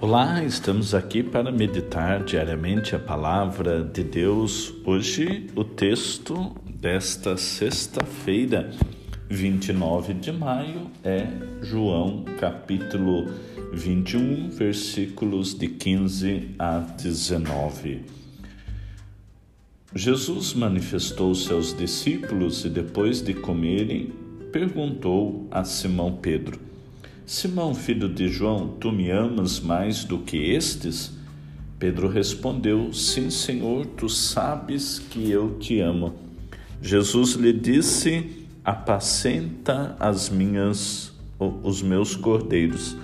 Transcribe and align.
Olá, 0.00 0.44
estamos 0.44 0.94
aqui 0.94 1.24
para 1.24 1.50
meditar 1.50 2.22
diariamente 2.22 2.94
a 2.94 3.00
palavra 3.00 3.82
de 3.82 4.04
Deus. 4.04 4.72
Hoje, 4.86 5.48
o 5.56 5.64
texto 5.64 6.54
desta 6.70 7.36
sexta-feira, 7.36 8.70
29 9.28 10.14
de 10.14 10.30
maio, 10.30 10.88
é 11.02 11.26
João, 11.62 12.24
capítulo 12.38 13.26
21, 13.72 14.50
versículos 14.50 15.52
de 15.52 15.66
15 15.66 16.54
a 16.56 16.78
19. 16.78 18.04
Jesus 19.96 20.54
manifestou 20.54 21.34
seus 21.34 21.76
discípulos 21.76 22.64
e, 22.64 22.68
depois 22.68 23.20
de 23.20 23.34
comerem, 23.34 24.12
perguntou 24.52 25.48
a 25.50 25.64
Simão 25.64 26.12
Pedro 26.22 26.67
Simão, 27.28 27.74
filho 27.74 28.08
de 28.08 28.26
João, 28.26 28.68
tu 28.80 28.90
me 28.90 29.10
amas 29.10 29.60
mais 29.60 30.02
do 30.02 30.16
que 30.16 30.38
estes? 30.50 31.12
Pedro 31.78 32.08
respondeu: 32.08 32.90
Sim, 32.94 33.28
Senhor, 33.28 33.84
tu 33.84 34.08
sabes 34.08 34.98
que 34.98 35.30
eu 35.30 35.58
te 35.58 35.78
amo. 35.78 36.14
Jesus 36.80 37.34
lhe 37.34 37.52
disse: 37.52 38.46
Apacenta 38.64 39.94
as 40.00 40.30
minhas 40.30 41.12
os 41.38 41.82
meus 41.82 42.16
cordeiros. 42.16 42.96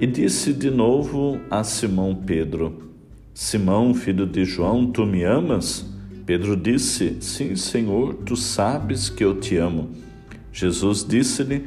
E 0.00 0.06
disse 0.06 0.54
de 0.54 0.70
novo 0.70 1.38
a 1.50 1.62
Simão 1.62 2.14
Pedro: 2.14 2.90
Simão, 3.34 3.92
filho 3.92 4.24
de 4.24 4.46
João, 4.46 4.90
tu 4.90 5.04
me 5.04 5.24
amas? 5.24 5.84
Pedro 6.24 6.56
disse: 6.56 7.18
Sim, 7.20 7.54
Senhor, 7.54 8.14
tu 8.24 8.34
sabes 8.34 9.10
que 9.10 9.22
eu 9.22 9.38
te 9.38 9.58
amo. 9.58 9.90
Jesus 10.50 11.04
disse-lhe: 11.04 11.66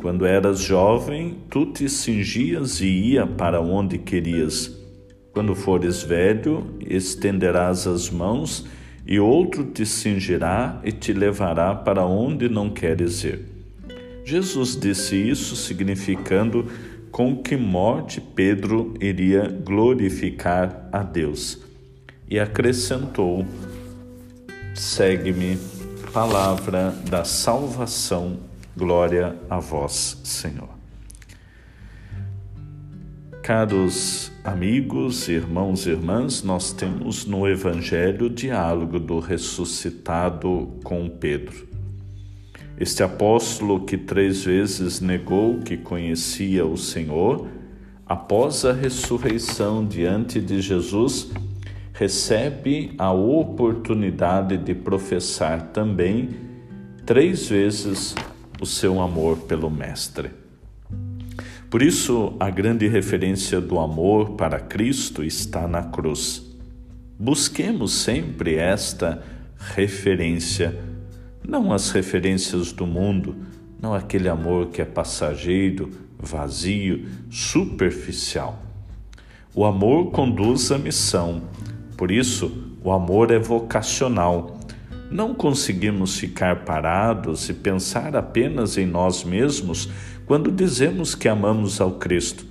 quando 0.00 0.24
eras 0.24 0.60
jovem, 0.60 1.36
tu 1.50 1.66
te 1.66 1.86
cingias 1.86 2.80
e 2.80 2.86
ia 2.86 3.26
para 3.26 3.60
onde 3.60 3.98
querias. 3.98 4.74
Quando 5.30 5.54
fores 5.54 6.02
velho, 6.02 6.74
estenderás 6.80 7.86
as 7.86 8.08
mãos 8.08 8.66
e 9.06 9.20
outro 9.20 9.62
te 9.64 9.84
cingirá 9.84 10.80
e 10.82 10.90
te 10.90 11.12
levará 11.12 11.74
para 11.74 12.06
onde 12.06 12.48
não 12.48 12.70
queres 12.70 13.22
ir. 13.24 13.44
Jesus 14.24 14.74
disse 14.74 15.16
isso 15.16 15.54
significando 15.54 16.66
com 17.10 17.36
que 17.36 17.56
morte 17.56 18.22
Pedro 18.22 18.94
iria 19.00 19.48
glorificar 19.48 20.88
a 20.90 21.02
Deus. 21.02 21.60
E 22.26 22.40
acrescentou: 22.40 23.44
Segue-me, 24.74 25.58
palavra 26.12 26.94
da 27.10 27.22
salvação 27.22 28.49
Glória 28.80 29.36
a 29.50 29.58
vós, 29.58 30.22
Senhor. 30.24 30.70
Caros 33.42 34.32
amigos, 34.42 35.28
irmãos 35.28 35.86
e 35.86 35.90
irmãs, 35.90 36.42
nós 36.42 36.72
temos 36.72 37.26
no 37.26 37.46
Evangelho 37.46 38.24
o 38.24 38.30
diálogo 38.30 38.98
do 38.98 39.18
ressuscitado 39.18 40.78
com 40.82 41.10
Pedro. 41.10 41.68
Este 42.78 43.02
apóstolo 43.02 43.84
que 43.84 43.98
três 43.98 44.44
vezes 44.46 44.98
negou 44.98 45.58
que 45.58 45.76
conhecia 45.76 46.64
o 46.64 46.78
Senhor, 46.78 47.48
após 48.06 48.64
a 48.64 48.72
ressurreição 48.72 49.84
diante 49.84 50.40
de 50.40 50.58
Jesus, 50.62 51.30
recebe 51.92 52.94
a 52.96 53.12
oportunidade 53.12 54.56
de 54.56 54.74
professar 54.74 55.66
também 55.66 56.30
três 57.04 57.46
vezes 57.46 58.14
o 58.60 58.66
seu 58.66 59.00
amor 59.00 59.38
pelo 59.38 59.70
Mestre. 59.70 60.30
Por 61.70 61.82
isso, 61.82 62.34
a 62.38 62.50
grande 62.50 62.86
referência 62.88 63.60
do 63.60 63.78
amor 63.78 64.30
para 64.32 64.60
Cristo 64.60 65.24
está 65.24 65.66
na 65.66 65.84
cruz. 65.84 66.44
Busquemos 67.18 67.92
sempre 67.92 68.56
esta 68.56 69.22
referência, 69.56 70.78
não 71.46 71.72
as 71.72 71.90
referências 71.90 72.72
do 72.72 72.86
mundo, 72.86 73.36
não 73.80 73.94
aquele 73.94 74.28
amor 74.28 74.68
que 74.68 74.82
é 74.82 74.84
passageiro, 74.84 75.90
vazio, 76.18 77.06
superficial. 77.30 78.62
O 79.54 79.64
amor 79.64 80.10
conduz 80.10 80.70
à 80.70 80.78
missão, 80.78 81.42
por 81.96 82.10
isso, 82.10 82.76
o 82.82 82.90
amor 82.90 83.30
é 83.30 83.38
vocacional 83.38 84.59
não 85.10 85.34
conseguimos 85.34 86.16
ficar 86.18 86.64
parados 86.64 87.48
e 87.48 87.54
pensar 87.54 88.14
apenas 88.14 88.78
em 88.78 88.86
nós 88.86 89.24
mesmos 89.24 89.88
quando 90.24 90.52
dizemos 90.52 91.14
que 91.14 91.28
amamos 91.28 91.80
ao 91.80 91.92
Cristo. 91.92 92.46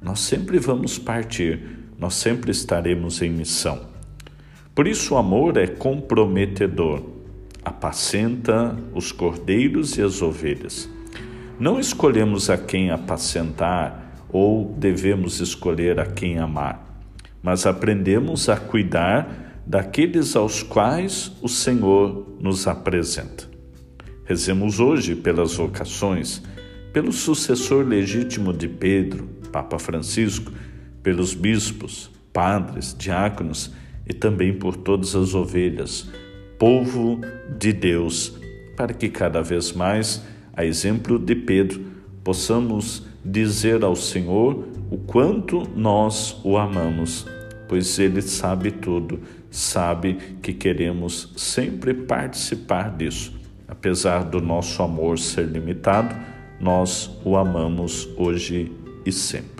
Nós 0.00 0.20
sempre 0.20 0.58
vamos 0.58 0.98
partir, 0.98 1.60
nós 1.98 2.14
sempre 2.14 2.52
estaremos 2.52 3.20
em 3.20 3.30
missão. 3.30 3.80
Por 4.74 4.86
isso, 4.86 5.14
o 5.14 5.16
amor 5.16 5.56
é 5.56 5.66
comprometedor, 5.66 7.02
apacenta 7.64 8.76
os 8.94 9.10
cordeiros 9.10 9.96
e 9.98 10.02
as 10.02 10.22
ovelhas. 10.22 10.88
Não 11.58 11.80
escolhemos 11.80 12.50
a 12.50 12.58
quem 12.58 12.90
apacentar 12.90 14.14
ou 14.30 14.74
devemos 14.76 15.40
escolher 15.40 15.98
a 15.98 16.06
quem 16.06 16.38
amar, 16.38 16.84
mas 17.42 17.66
aprendemos 17.66 18.48
a 18.48 18.56
cuidar 18.56 19.43
daqueles 19.66 20.36
aos 20.36 20.62
quais 20.62 21.32
o 21.40 21.48
Senhor 21.48 22.36
nos 22.38 22.66
apresenta. 22.66 23.48
Rezemos 24.24 24.80
hoje 24.80 25.14
pelas 25.14 25.54
vocações, 25.54 26.42
pelo 26.92 27.12
sucessor 27.12 27.84
legítimo 27.86 28.52
de 28.52 28.68
Pedro, 28.68 29.28
Papa 29.50 29.78
Francisco, 29.78 30.52
pelos 31.02 31.34
bispos, 31.34 32.10
padres, 32.32 32.94
diáconos 32.98 33.72
e 34.06 34.12
também 34.12 34.52
por 34.52 34.76
todas 34.76 35.14
as 35.14 35.34
ovelhas, 35.34 36.08
povo 36.58 37.20
de 37.58 37.72
Deus, 37.72 38.34
para 38.76 38.92
que 38.92 39.08
cada 39.08 39.42
vez 39.42 39.72
mais, 39.72 40.22
a 40.52 40.64
exemplo 40.64 41.18
de 41.18 41.34
Pedro, 41.34 41.80
possamos 42.22 43.06
dizer 43.24 43.82
ao 43.82 43.96
Senhor 43.96 44.68
o 44.90 44.98
quanto 44.98 45.68
nós 45.74 46.40
o 46.44 46.56
amamos 46.56 47.26
pois 47.68 47.98
Ele 47.98 48.22
sabe 48.22 48.70
tudo, 48.70 49.20
sabe 49.54 50.14
que 50.42 50.52
queremos 50.52 51.32
sempre 51.36 51.94
participar 51.94 52.90
disso. 52.96 53.32
Apesar 53.68 54.24
do 54.24 54.40
nosso 54.40 54.82
amor 54.82 55.18
ser 55.18 55.46
limitado, 55.46 56.14
nós 56.60 57.10
o 57.24 57.36
amamos 57.36 58.08
hoje 58.16 58.72
e 59.06 59.12
sempre. 59.12 59.53